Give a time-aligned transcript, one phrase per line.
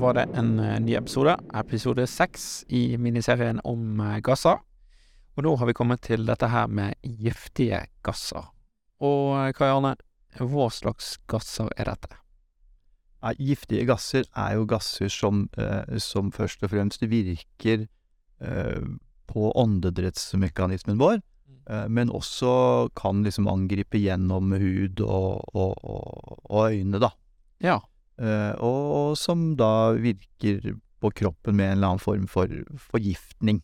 [0.00, 4.58] Var det en eh, ny episode, episode seks i miniserien om eh, gasser.
[5.36, 8.48] Og nå har vi kommet til dette her med giftige gasser.
[9.04, 9.94] Og eh, Kai Arne,
[10.40, 12.16] hva slags gasser er dette?
[13.22, 17.86] Ja, giftige gasser er jo gasser som, eh, som først og fremst virker
[18.40, 18.88] eh,
[19.30, 21.20] på åndedrettsmekanismen vår,
[21.68, 27.12] eh, men også kan liksom angripe gjennom hud og, og, og, og øyne, da.
[27.62, 27.78] Ja.
[28.22, 32.46] Eh, og, som da virker på kroppen med en eller annen form for
[32.78, 33.58] forgiftning.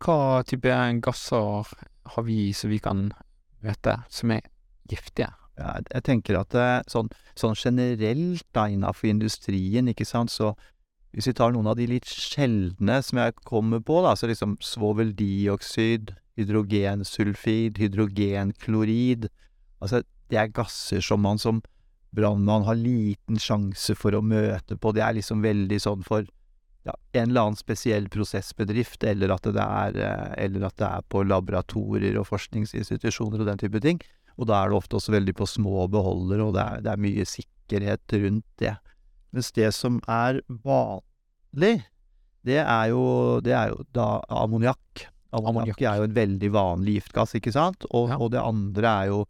[0.00, 0.72] Hva type
[1.04, 1.68] gasser
[2.14, 3.10] har vi som vi kan
[3.60, 4.46] møte som er
[4.88, 5.28] giftige?
[5.60, 10.54] Ja, jeg- jeg tenker at eh, sånn, sånn generelt da innafor industrien, ikke sant, så
[11.12, 14.56] hvis vi tar noen av de litt sjeldne som jeg kommer på, da, så liksom
[14.62, 19.28] svoveldioksid, hydrogensulfid, hydrogenklorid
[19.82, 21.62] Altså, det er gasser som man som
[22.16, 24.92] brannmann har liten sjanse for å møte på.
[24.96, 26.24] Det er liksom veldig sånn for
[26.86, 31.02] ja, en eller annen spesiell prosessbedrift, eller at det er, eh, eller at det er
[31.12, 34.00] på laboratorier og forskningsinstitusjoner og den type ting.
[34.40, 37.02] Og da er det ofte også veldig på små beholdere, og det er, det er
[37.04, 38.74] mye sikkerhet rundt det.
[39.36, 41.82] Mens det som er vanlig,
[42.48, 43.02] det er jo,
[43.44, 45.04] det er jo da ammoniakk.
[45.30, 45.82] Ammoniakk Ammoniakk.
[45.86, 47.84] er jo en veldig vanlig giftgass, ikke sant?
[47.92, 48.16] Og, Ja.
[48.18, 49.20] og det andre er jo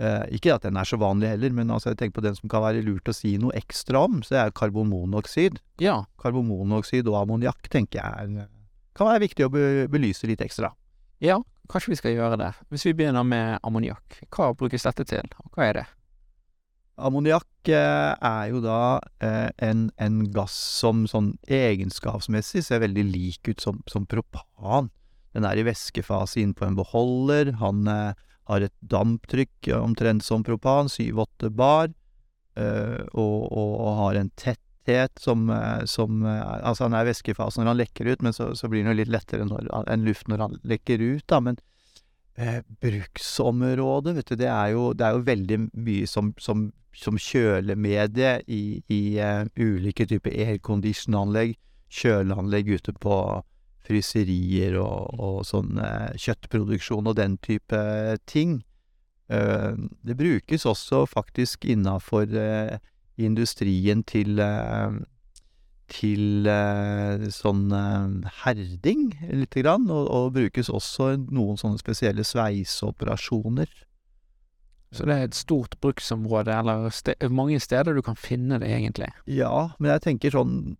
[0.00, 2.50] eh, Ikke at den er så vanlig heller, men altså jeg tenker på den som
[2.52, 5.60] kan være lurt å si noe ekstra om, så det er karbonmonoksid.
[5.84, 8.50] Ja, Karbonmonoksid og ammoniakk tenker jeg er,
[8.96, 10.72] kan være viktig å be belyse litt ekstra.
[11.20, 11.38] ja,
[11.70, 12.50] kanskje vi skal gjøre det.
[12.72, 15.86] Hvis vi begynner med ammoniakk, hva brukes dette til, og hva er det?
[17.00, 23.48] Ammoniakk eh, er jo da eh, en, en gass som sånn egenskapsmessig ser veldig lik
[23.48, 24.90] ut som, som propan.
[25.32, 27.54] Den er i væskefase inne på en beholder.
[27.62, 28.18] Han eh,
[28.50, 31.92] har et damptrykk omtrent som propan, 7-8 bar,
[32.58, 37.12] eh, og, og, og har en tetthet som, eh, som eh, Altså, han er i
[37.12, 40.06] væskefase når han lekker ut, men så, så blir han jo litt lettere når, enn
[40.06, 41.40] luft når han lekker ut, da.
[41.46, 41.60] Men
[42.40, 47.18] Eh, bruksområdet, vet du, det er jo, det er jo veldig mye som, som, som
[47.20, 51.58] kjølemedie i, i uh, ulike typer aircondition-anlegg,
[51.92, 53.18] kjøleanlegg ute på
[53.86, 57.80] fryserier og, og sånn eh, kjøttproduksjon og den type
[58.30, 58.60] ting.
[59.32, 59.72] Eh,
[60.06, 62.76] det brukes også faktisk innafor eh,
[63.20, 64.40] industrien til
[65.90, 66.46] til
[67.34, 67.64] sånn
[68.44, 73.72] herding, lite grann, og, og brukes også noen sånne spesielle sveiseoperasjoner.
[74.92, 79.06] Så det er et stort bruksområde, eller ste mange steder du kan finne det, egentlig.
[79.30, 80.76] Ja, men jeg tenker sånn,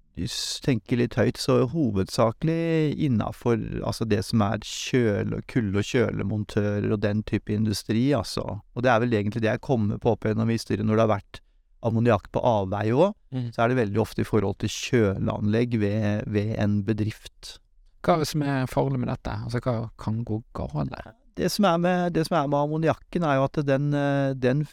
[0.67, 3.57] tenker litt høyt, så hovedsakelig innafor
[3.87, 8.61] altså det som er kjøle, kulde- og kjølemontører og den type industri, altså.
[8.75, 11.15] Og det er vel egentlig det jeg kommer på opp gjennom historien når det har
[11.17, 11.41] vært
[11.87, 13.53] ammoniakk på avveie òg, Mm.
[13.55, 17.59] så er det veldig ofte i forhold til kjøleanlegg ved, ved en bedrift.
[18.03, 19.31] Hva er det som er farlig med dette?
[19.45, 20.99] Altså, hva kan gå gale?
[21.41, 24.67] Det som er med, det med ammoniakken, er jo at den, eh, den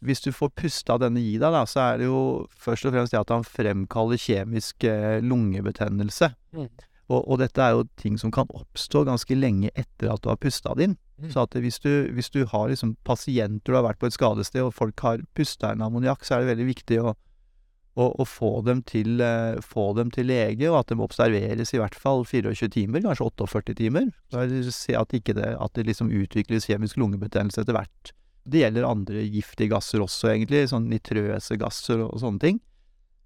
[0.00, 3.12] Hvis du får pusta denne i deg, da, så er det jo først og fremst
[3.12, 6.30] det at han fremkaller kjemisk eh, lungebetennelse.
[6.56, 6.70] Mm.
[7.10, 10.40] Og, og dette er jo ting som kan oppstå ganske lenge etter at du har
[10.40, 10.96] pusta det inn.
[11.20, 11.28] Mm.
[11.34, 14.62] Så at hvis du, hvis du har liksom pasienter du har vært på et skadested,
[14.64, 17.12] og folk har pusta inn ammoniakk, så er det veldig viktig å,
[17.98, 21.80] å, og få, dem til, eh, få dem til lege, og at de observeres i
[21.80, 24.10] hvert fall 24 timer, kanskje 48 timer.
[24.36, 28.12] Er Se at, ikke det, at det liksom utvikles kjemisk lungebetennelse etter hvert.
[28.50, 32.60] Det gjelder andre giftige gasser også, egentlig, sånn nitrøse gasser og, og sånne ting.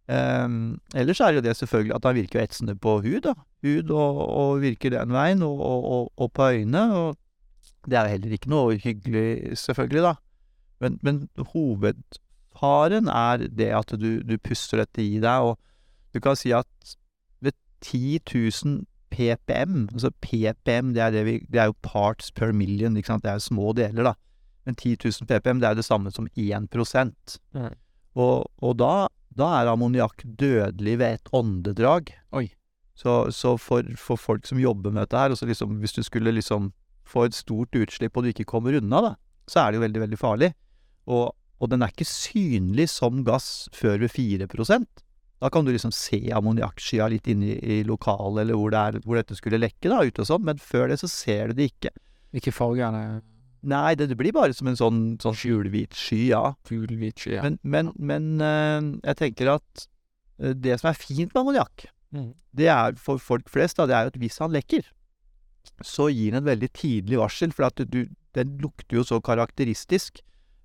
[0.05, 3.37] Um, ellers er det det selvfølgelig at han virker etsende på hud, da.
[3.65, 6.85] Hud og, og virker den veien, og, og, og, og på øyne.
[6.93, 10.15] Og det er jo heller ikke noe hyggelig, selvfølgelig, da.
[10.83, 11.23] Men, men
[12.55, 15.59] hovedfaren er det at du, du puster dette i deg, og
[16.15, 16.67] du kan si at
[17.41, 18.21] ved 10
[18.65, 23.07] 000 ppm, altså ppm, det er, det vi, det er jo parts per million, ikke
[23.13, 24.15] sant, det er jo små deler, da.
[24.65, 26.69] Men 10 000 ppm, det er det samme som 1
[27.55, 27.75] Mm.
[28.15, 32.13] Og, og da, da er ammoniakk dødelig ved et åndedrag.
[32.33, 32.49] Oi.
[32.95, 36.03] Så, så for, for folk som jobber med dette her, og så liksom, hvis du
[36.03, 36.73] skulle liksom
[37.05, 39.15] få et stort utslipp og du ikke kommer unna, da,
[39.51, 40.53] så er det jo veldig, veldig farlig.
[41.07, 45.93] Og, og den er ikke synlig som gass før ved 4 Da kan du liksom
[45.93, 49.89] se ammoniakkskya litt inne i, i lokalet, eller hvor, det er, hvor dette skulle lekke,
[49.89, 51.93] da, ute og sånn, men før det så ser du det ikke.
[52.35, 53.23] Ikke farger er?
[53.65, 56.55] Nei, det, det blir bare som en sånn, sånn gulhvit sky, ja.
[56.69, 57.37] Gulhvit sky?
[57.39, 57.45] Ja.
[57.47, 59.87] Men, men, men eh, jeg tenker at
[60.41, 62.29] eh, det som er fint med ammoniakk, Mm.
[62.55, 64.87] det er for folk flest, da, det er jo at hvis han lekker,
[65.83, 68.05] så gir den et veldig tidlig varsel, for at du,
[68.39, 70.21] den lukter jo så karakteristisk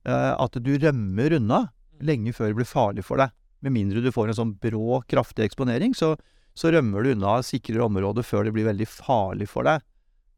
[0.07, 1.65] at du rømmer unna
[2.05, 3.33] lenge før det blir farlig for deg.
[3.65, 6.13] Med mindre du får en sånn brå, kraftig eksponering, så,
[6.55, 9.83] så rømmer du unna sikrere områder før det blir veldig farlig for deg.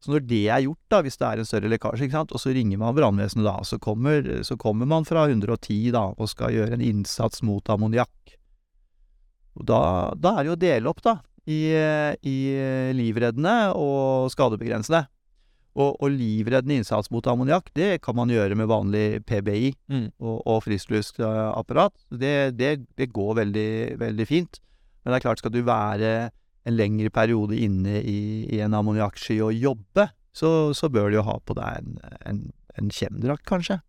[0.02, 2.80] Så når det er gjort, da, hvis det er en større lekkasje, og så ringer
[2.80, 6.82] man brannvesenet da, så kommer, så kommer man fra 110 da, og skal gjøre en
[6.82, 8.34] innsats mot ammoniakk.
[9.62, 11.60] Da, da er det jo å dele opp, da, i,
[12.26, 12.36] i
[12.98, 15.04] livreddende og skadebegrensende.
[15.72, 20.10] Og, og livreddende innsats mot ammoniakk, det kan man gjøre med vanlig PBI Mm.
[20.20, 21.94] og, og friskluftsapparat.
[22.10, 24.60] Det, det, det går veldig, veldig fint.
[25.02, 26.30] Men det er klart, skal du være
[26.68, 31.24] en lengre periode inne i, i en ammoniakksky og jobbe, så, så bør du jo
[31.26, 31.96] ha på deg en,
[32.26, 32.42] en,
[32.78, 33.80] en kjemdrakt, kanskje.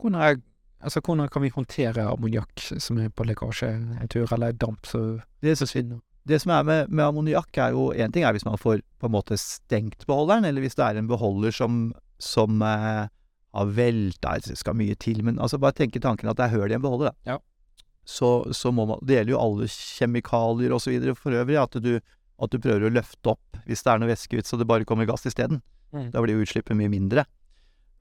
[0.00, 0.40] Hvordan, er,
[0.80, 6.00] altså, hvordan kan vi håndtere ammoniakk som er på lekkasjetur, eller damp som forsvinner?
[6.28, 9.08] det som er med, med ammoniakk, er jo Én ting er hvis man får på
[9.08, 11.88] en måte stengt beholderen, eller hvis det er en beholder som,
[12.22, 13.08] som eh,
[13.52, 16.70] har velta Det skal mye til, men altså bare tenke tanken at det er høl
[16.70, 17.34] i en beholder, da.
[17.34, 17.38] Ja.
[18.08, 22.54] Så, så må man Det gjelder jo alle kjemikalier videre for øvrig, at du, at
[22.54, 25.06] du prøver å løfte opp hvis det er noe væske ut, så det bare kommer
[25.06, 25.60] gass isteden.
[25.92, 26.10] Mm.
[26.14, 27.26] Da blir jo utslippet mye mindre.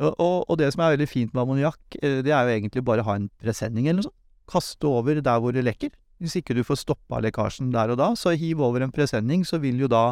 [0.01, 2.86] Og, og, og det som er veldig fint med ammoniakk, eh, det er jo egentlig
[2.88, 4.18] bare å ha en presenning eller noe sånt.
[4.51, 5.92] Kaste over der hvor det lekker.
[6.21, 9.62] Hvis ikke du får stoppa lekkasjen der og da, så hiv over en presenning, så
[9.62, 10.12] vil jo da,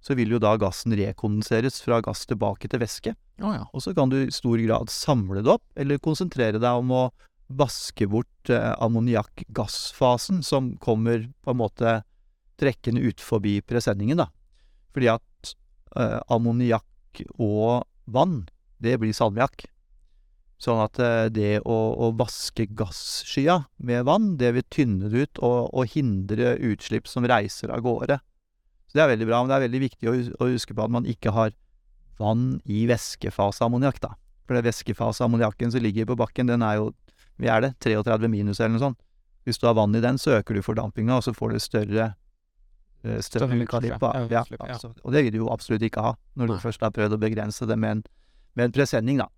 [0.00, 3.14] så vil jo da gassen rekondenseres fra gass tilbake til væske.
[3.42, 3.64] Oh, ja.
[3.72, 7.04] Og så kan du i stor grad samle det opp, eller konsentrere deg om å
[7.48, 11.94] vaske bort eh, ammoniakkgassfasen som kommer på en måte
[12.60, 14.28] trekkende ut forbi presenningen, da.
[14.94, 15.54] Fordi at
[15.96, 18.42] eh, ammoniakk og vann,
[18.82, 19.66] det blir salmiakk.
[20.58, 25.42] Sånn at eh, det å, å vaske gasskya med vann, det vil tynne det ut
[25.46, 28.18] og, og hindre utslipp som reiser av gårde.
[28.88, 30.14] Så det er veldig bra, men det er veldig viktig å,
[30.48, 31.52] huske på at man ikke har
[32.18, 34.14] vann i væskefaseammoniakk, da.
[34.48, 36.88] For det væskefase ammoniakken som ligger på bakken, den er jo,
[37.36, 39.00] vi er det, 33 minus eller noe sånt.
[39.44, 42.06] Hvis du har vann i den, så øker du fordampinga, og så får du større
[43.04, 43.92] eh, Større utslipp.
[43.92, 43.98] Ja,
[44.32, 44.42] Ja,
[44.72, 46.56] altså, og det vil du jo absolutt ikke ha, når Nei.
[46.56, 48.02] du først har prøvd å begrense det med en,
[48.56, 49.28] med en presenning, da.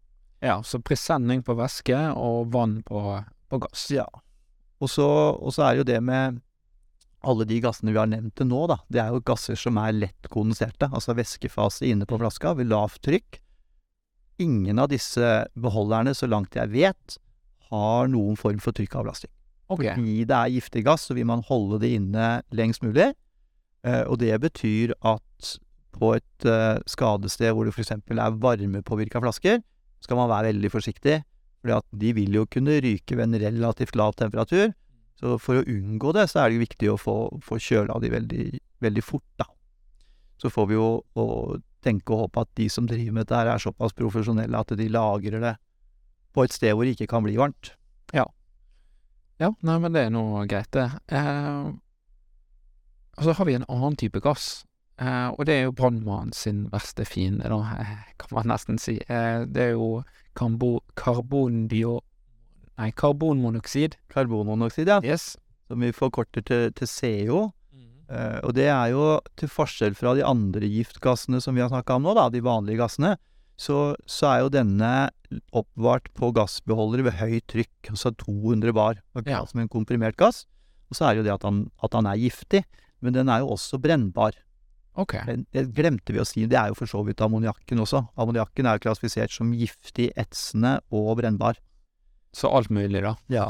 [0.41, 3.03] ja, så presenning på væske og vann på,
[3.51, 3.89] på gass.
[3.91, 4.07] Ja.
[4.81, 6.39] Og så, og så er jo det med
[7.21, 8.79] alle de gassene vi har nevnt til nå, da.
[8.89, 13.03] Det er jo gasser som er lett kondenserte, altså væskefase inne på flaska ved lavt
[13.05, 13.41] trykk.
[14.41, 17.19] Ingen av disse beholderne, så langt jeg vet,
[17.71, 19.33] har noen form for trykkavlasting.
[19.71, 19.93] Okay.
[19.93, 23.13] Fordi det er giftig gass, så vil man holde det inne lengst mulig.
[23.87, 25.51] Eh, og det betyr at
[25.95, 27.93] på et eh, skadested hvor det f.eks.
[27.93, 29.61] er varmepåvirka flasker,
[30.01, 31.21] skal man være veldig forsiktig,
[31.61, 34.73] fordi de vil jo kunne ryke ved en relativt lav temperatur.
[35.21, 38.13] Så for å unngå det, så er det jo viktig å få, få kjøla de
[38.13, 38.45] veldig,
[38.81, 39.45] veldig fort, da.
[40.41, 40.87] Så får vi jo
[41.21, 41.27] å
[41.85, 44.89] tenke og håpe at de som driver med dette her, er såpass profesjonelle at de
[44.89, 45.55] lagrer det
[46.33, 47.75] på et sted hvor det ikke kan bli varmt.
[49.41, 50.89] Ja, nei, men det er nå greit, det.
[51.17, 51.71] Eh,
[53.17, 54.67] og så har vi en annen type gass,
[55.01, 57.61] eh, og det er jo brannmannen sin verste fiende, da,
[58.21, 58.99] kan man nesten si.
[59.09, 60.03] Eh, det er jo
[60.37, 60.79] karbo.
[62.81, 63.99] Nei, karbonmonoksid.
[64.13, 65.35] Karbonmonoksid, ja, Yes.
[65.69, 67.41] som vi forkorter til, til CO.
[68.11, 71.95] Eh, og det er jo til forskjell fra de andre giftgassene som vi har snakka
[72.01, 73.13] om nå, da, de vanlige gassene,
[73.61, 75.11] så, så er jo denne
[75.55, 79.45] oppvart på gassbeholdere ved høyt trykk, altså 200 bar, Ja.
[79.47, 80.47] som en komprimert gass.
[80.91, 82.65] Og så er det jo det at han, at han er giftig,
[83.01, 84.33] men den er jo også brennbar.
[84.99, 85.15] Ok.
[85.29, 88.03] Men Det glemte vi å si, det er jo for så vidt ammoniakken også.
[88.19, 91.61] Ammoniakken er jo klassifisert som giftig, etsende og brennbar.
[92.37, 93.17] Så alt mulig, da.
[93.33, 93.49] Ja.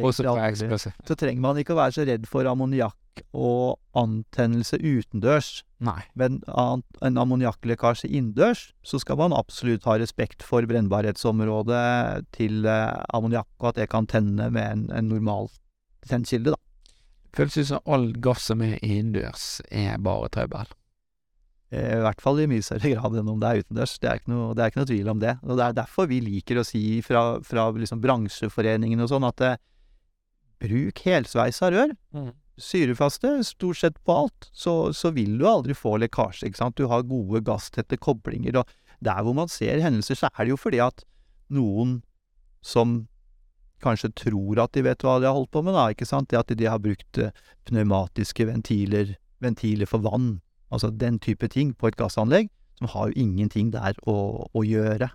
[0.00, 0.94] Også eksplosiv.
[1.04, 2.96] Så trenger man ikke å være så redd for ammoniakk
[3.36, 5.50] og antennelse utendørs.
[5.84, 6.00] Nei.
[6.16, 13.50] Men en ammoniakklekkasje innendørs, så skal man absolutt ha respekt for brennbarhetsområdet til eh, ammoniakk,
[13.60, 15.50] og at det kan tenne med en, en normal
[16.08, 16.60] tennkilde, da.
[17.36, 20.72] Føles ut som all gass som er innendørs, er bare trøbbel.
[21.72, 23.96] Eh, I hvert fall i mye større grad enn om det er utendørs.
[24.02, 25.34] Det er ikke noe, det er ikke noe tvil om det.
[25.46, 29.44] Og det er derfor vi liker å si fra, fra liksom bransjeforeningen og sånn at
[29.46, 29.60] eh,
[30.62, 31.96] bruk helsveisa rør.
[32.62, 36.76] syrefaste, stort sett på alt, så, så vil du aldri få lekkasje, ikke sant.
[36.76, 38.68] Du har gode gasstette koblinger, og
[39.02, 41.02] der hvor man ser hendelser, så er det jo fordi at
[41.50, 42.02] noen
[42.62, 43.00] som
[43.82, 46.28] kanskje tror at de vet hva de har holdt på med, da, ikke sant.
[46.30, 47.32] Det at de har brukt eh,
[47.66, 50.36] pneumatiske ventiler, ventiler for vann,
[50.72, 52.50] altså den type ting, på et gassanlegg,
[52.80, 54.16] som har jo ingenting der å,
[54.50, 55.10] å gjøre.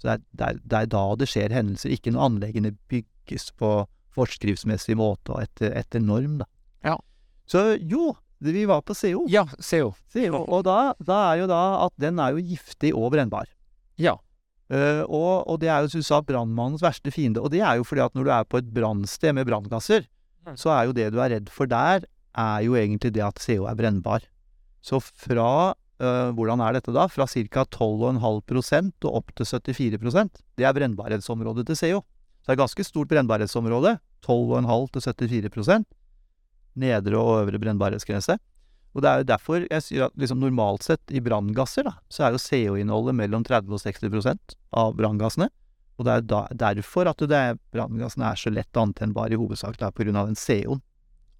[0.00, 3.52] Så det er, det, er, det er da det skjer hendelser, ikke når anleggene bygges
[3.60, 3.74] på
[4.16, 6.48] forskriftsmessig måte og etter, etter norm, da.
[6.84, 6.98] Ja.
[7.48, 9.24] Så jo, vi var på CO.
[9.30, 9.92] Ja, CO.
[10.12, 10.42] CO.
[10.42, 13.48] Og da, da er jo da at den er jo giftig og brennbar.
[14.00, 14.16] Ja.
[14.72, 17.42] Uh, og, og det er jo, som du sa, brannmannens verste fiende.
[17.44, 20.08] Og det er jo fordi at når du er på et brannsted med branngasser,
[20.58, 23.68] så er jo det du er redd for der, er jo egentlig det at CO
[23.70, 24.24] er brennbar.
[24.82, 27.06] Så fra øh, Hvordan er dette da?
[27.10, 27.64] Fra ca.
[27.64, 32.00] 12,5% og opp til 74% Det er brennbarhetsområdet til CO.
[32.42, 33.98] Så det er et ganske stort brennbarhetsområde.
[34.26, 35.86] 12,5 til 74%
[36.82, 38.38] Nedre og øvre brennbarhetsgrense.
[38.92, 42.26] Og det er jo derfor jeg sier at liksom normalt sett i branngasser, da, så
[42.26, 45.48] er jo CO-innholdet mellom 30 og 60% av branngassene.
[45.96, 49.92] Og det er da, derfor at det branngassene er så lett antennbare i hovedsak da,
[49.92, 50.82] på grunn av den CO-en.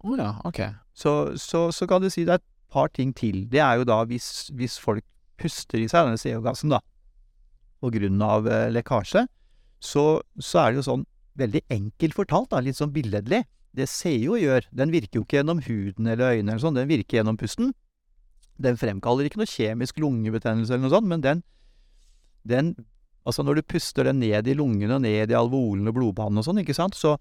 [0.02, 0.60] Å ja, ok.
[0.96, 3.44] Så, så, så kan du si det er par ting til.
[3.52, 5.04] Det er jo da hvis, hvis folk
[5.40, 6.80] puster i seg denne CO-gassen, da,
[7.82, 9.26] på grunn av eh, lekkasje,
[9.82, 10.04] så,
[10.38, 11.06] så er det jo sånn,
[11.40, 15.62] veldig enkelt fortalt, da, litt sånn billedlig, det CO gjør, den virker jo ikke gjennom
[15.64, 17.72] huden eller øynene eller sånn, den virker gjennom pusten.
[18.60, 21.44] Den fremkaller ikke noe kjemisk lungebetennelse eller noe sånt, men den,
[22.48, 22.74] den
[23.22, 26.42] Altså når du puster den ned i lungene og ned i alveolene og blodbanen og
[26.42, 27.12] sånn, ikke sant, så,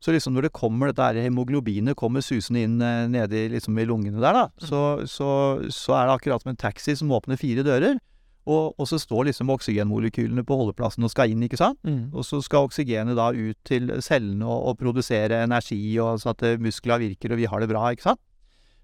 [0.00, 3.76] så liksom når det kommer dette her hemoglobinet kommer susende inn eh, nede i, liksom
[3.78, 5.30] i lungene der, da, så, så,
[5.68, 8.00] så er det akkurat som en taxi som åpner fire dører,
[8.48, 11.78] og, og så står liksom oksygenmolekylene på holdeplassen og skal inn, ikke sant?
[11.84, 12.08] Mm.
[12.16, 16.46] Og så skal oksygenet da ut til cellene og, og produsere energi, og så at
[16.48, 18.22] eh, muskler virker og vi har det bra, ikke sant?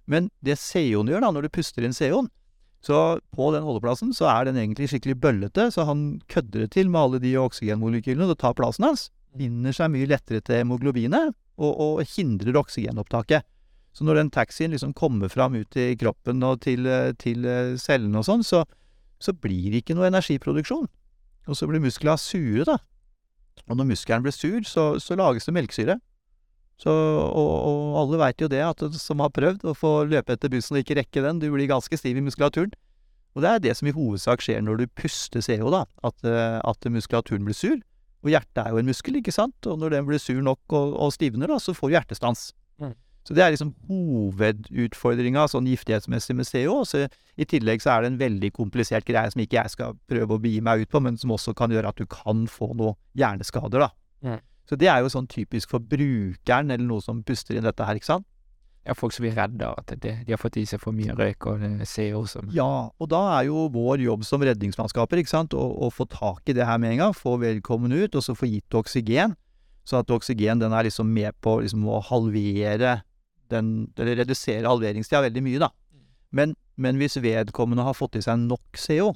[0.06, 2.28] Men det CO-en gjør da, når du puster inn CO-en,
[2.84, 6.92] så på den holdeplassen så er den egentlig skikkelig bøllete, så han kødder det til
[6.92, 9.08] med alle de oksygenmolekylene, og tar plassen hans.
[9.36, 13.46] Binder seg mye lettere til hemoglobinet, og, og hindrer oksygenopptaket.
[13.96, 16.84] Så når den taxien liksom kommer fram ut i kroppen og til,
[17.16, 18.66] til eh, cellene og sånn, så,
[19.16, 20.84] så blir det ikke noe energiproduksjon.
[21.46, 22.76] Og så blir musklene sure, da.
[23.64, 25.96] Og når muskelen blir sur, så, så lages det melkesyre.
[26.76, 30.52] Så, og, og alle veit jo det, at som har prøvd å få løpe etter
[30.52, 32.74] bussen og ikke rekke den, du blir ganske stiv i muskulaturen.
[33.36, 35.84] Og det er det som i hovedsak skjer når du puster CO, da.
[36.04, 37.80] At, eh, at muskulaturen blir sur.
[38.24, 39.68] Og hjertet er jo en muskel, ikke sant.
[39.68, 42.48] Og når den blir sur nok og, og stivner, da, så får du hjertestans.
[42.82, 42.94] Mm.
[43.26, 46.80] Så det er liksom hovedutfordringa sånn giftighetsmessig med CO.
[46.86, 47.06] Så
[47.36, 50.42] i tillegg så er det en veldig komplisert greie som ikke jeg skal prøve å
[50.42, 53.88] begi meg ut på, men som også kan gjøre at du kan få noe hjerneskader,
[53.88, 53.90] da.
[54.26, 54.38] Mm.
[54.66, 57.98] Så det er jo sånn typisk for brukeren, eller noe som puster inn dette her,
[57.98, 58.26] ikke sant.
[58.86, 61.14] Ja, folk som blir redde av at det, de har fått i seg for mye
[61.18, 65.32] røyk og er CO som Ja, og da er jo vår jobb som redningsmannskaper, ikke
[65.32, 68.22] sant, å, å få tak i det her med en gang, få vedkommende ut, og
[68.22, 69.34] så få gitt oksygen.
[69.86, 73.00] Så at oksygen den er liksom med på liksom å halvere
[73.50, 75.70] den, eller redusere halveringstida veldig mye, da.
[76.34, 79.12] Men, men hvis vedkommende har fått i seg nok CO,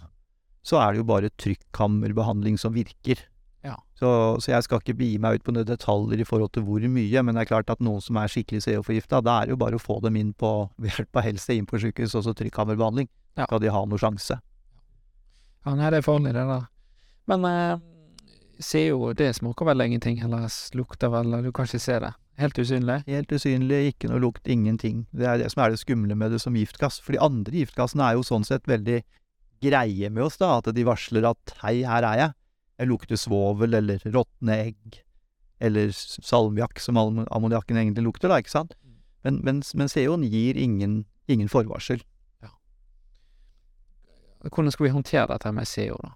[0.66, 3.22] så er det jo bare trykkammerbehandling som virker.
[3.66, 3.74] Ja.
[3.98, 6.84] Så, så jeg skal ikke begi meg ut på noen detaljer i forhold til hvor
[6.88, 9.60] mye, men det er klart at noen som er skikkelig CO-forgifta, da er det jo
[9.60, 12.36] bare å få dem inn på ved hjelp av helse inn på sykehus, og så
[12.38, 13.10] trykkammerbehandling.
[13.36, 13.46] Ja.
[13.46, 14.40] Skal de ha noen sjanse.
[15.66, 16.64] Ja, nei, det er farlig, det der.
[17.28, 17.82] Men eh,
[18.64, 22.14] CO, det smaker vel ingenting, eller lukter vel, du kan ikke se det.
[22.40, 23.02] Helt usynlig.
[23.04, 25.04] Helt usynlig, ikke noe lukt, ingenting.
[25.12, 26.96] Det er det som er det skumle med det som giftgass.
[27.04, 29.02] For de andre giftgassene er jo sånn sett veldig
[29.60, 30.54] greie med oss, da.
[30.56, 32.36] At de varsler at hei, her er jeg.
[32.88, 35.00] Lukter svovel, eller råtne egg.
[35.60, 38.76] Eller salmiakk, som am- ammoniakken egentlig lukter, da, ikke sant.
[39.24, 42.00] Men, men, men CO-en gir ingen, ingen forvarsel.
[44.40, 46.14] Hvordan skal vi håndtere dette med CO, da?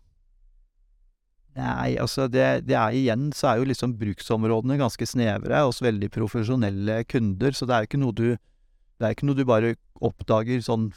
[1.54, 6.08] Nei, altså det, det er igjen så er jo liksom bruksområdene ganske snevre hos veldig
[6.10, 9.74] profesjonelle kunder, så det er jo ikke noe du Det er ikke noe du bare
[10.06, 10.88] oppdager sånn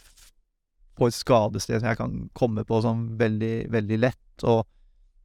[0.98, 4.46] på et skadested som jeg kan komme på sånn veldig, veldig lett.
[4.46, 4.64] Og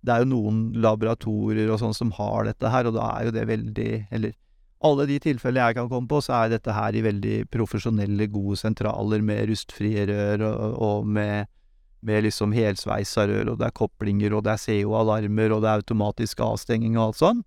[0.02, 3.34] det er jo noen laboratorier og sånn som har dette her, og da er jo
[3.36, 4.32] det veldig Eller
[4.82, 8.56] alle de tilfellene jeg kan komme på, så er dette her i veldig profesjonelle, gode
[8.58, 11.46] sentraler med rustfrie rør og, og med
[12.02, 15.82] med liksom helsveisa rør, og det er koblinger, og det er CO-alarmer, og det er
[15.84, 17.42] automatisk avstenging og alt sånn.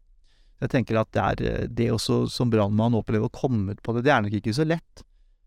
[0.63, 4.05] Jeg tenker at det er det også som brannmann opplever å komme ut på det,
[4.07, 5.03] det er nok ikke så lett.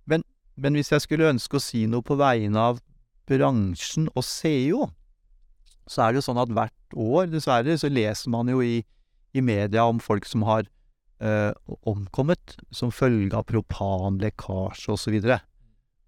[0.09, 0.27] Men,
[0.61, 2.83] men hvis jeg skulle ønske å si noe på vegne av
[3.29, 4.91] bransjen og CO,
[5.89, 8.83] så er det jo sånn at hvert år, dessverre, så leser man jo i,
[9.37, 10.69] i media om folk som har
[11.21, 11.53] eh,
[11.89, 15.19] omkommet som følge av propanlekkasje osv.
[15.19, 15.41] Og, så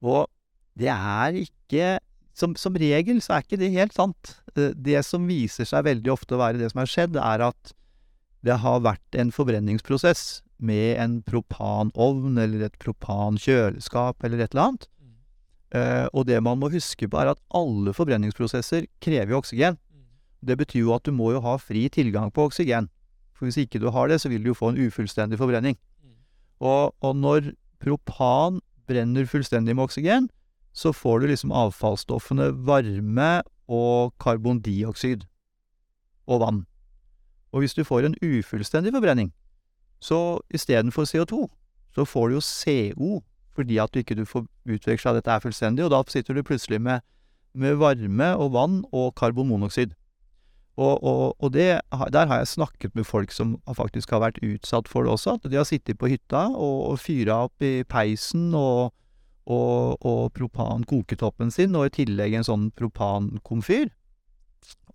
[0.01, 0.23] og
[0.81, 1.99] det er ikke
[2.37, 4.37] som, som regel så er ikke det helt sant.
[4.57, 7.75] Eh, Det som viser seg veldig ofte å være det som har skjedd, er at
[8.47, 14.89] det har vært en forbrenningsprosess med en propanovn eller et propankjøleskap eller et eller annet.
[15.71, 19.79] Eh, og det man må huske på, er at alle forbrenningsprosesser krever jo oksygen.
[20.41, 22.89] Det betyr jo at du må jo ha fri tilgang på oksygen.
[23.37, 25.79] For hvis ikke du har det, så vil du jo få en ufullstendig forbrenning.
[26.61, 30.29] Og, og når propan brenner fullstendig med oksygen,
[30.73, 33.31] så får du liksom avfallsstoffene varme
[33.71, 35.25] og karbondioksid
[36.27, 36.61] og vann.
[37.53, 39.33] Og hvis du får en ufullstendig forbrenning,
[40.01, 41.47] så istedenfor CO2,
[41.95, 43.23] så får du jo CO,
[43.57, 46.81] fordi at du ikke du får utveksla dette her fullstendig, og da sitter du plutselig
[46.83, 47.03] med,
[47.55, 49.97] med varme og vann og karbonmonoksid.
[50.81, 51.81] Og, og, og det,
[52.15, 55.51] der har jeg snakket med folk som faktisk har vært utsatt for det også, at
[55.51, 58.95] de har sittet på hytta og, og fyra opp i peisen og,
[59.51, 63.91] og, og propan-koketoppen sin, og i tillegg en sånn propankomfyr.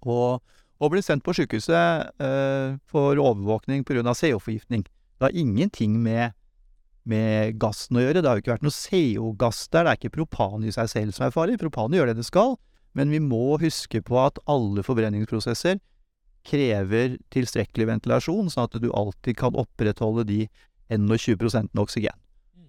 [0.06, 0.42] Og,
[0.80, 4.14] og ble sendt på sykehuset eh, for overvåkning pga.
[4.14, 4.86] CO-forgiftning.
[4.86, 6.34] Det har ingenting med,
[7.10, 8.22] med gassen å gjøre.
[8.22, 9.86] Det har jo ikke vært noe CO-gass der.
[9.86, 11.60] Det er ikke propan i seg selv som er farlig.
[11.62, 12.58] Propan gjør det det skal.
[12.96, 15.82] Men vi må huske på at alle forbrenningsprosesser
[16.46, 20.40] krever tilstrekkelig ventilasjon, sånn at du alltid kan opprettholde de
[20.94, 22.16] 21 oksygen.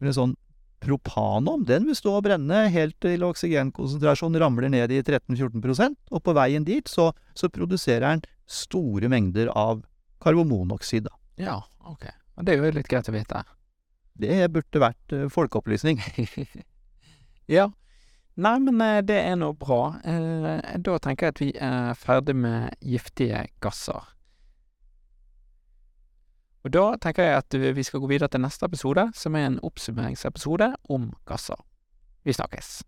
[0.01, 0.35] Men en sånn
[0.83, 6.35] propanom, den vil stå og brenne helt til oksygenkonsentrasjonen ramler ned i 13-14% og på
[6.37, 9.83] veien dit så, så produserer den store mengder av
[10.25, 11.09] karbonmonoksid.
[11.41, 12.09] Ja, ok.
[12.37, 13.43] Og det er jo litt greit å vite.
[14.21, 16.01] Det burde vært uh, folkeopplysning.
[17.57, 17.69] ja.
[18.37, 19.81] Nei, men uh, det er nå bra.
[20.05, 24.13] Uh, da tenker jeg at vi er ferdig med giftige gasser.
[26.67, 29.61] Og da tenker jeg at vi skal gå videre til neste episode, som er en
[29.63, 31.61] oppsummeringsepisode om gasser.
[32.27, 32.81] Vi snakkes.